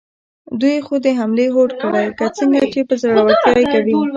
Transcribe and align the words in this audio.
دوی 0.61 0.77
خو 0.85 0.93
د 1.05 1.07
حملې 1.19 1.47
هوډ 1.55 1.71
کړی، 1.81 2.05
که 2.17 2.25
څنګه، 2.37 2.61
چې 2.73 2.79
په 2.89 2.93
زړورتیا 3.01 3.51
یې 3.59 3.65
کوي؟ 3.73 3.95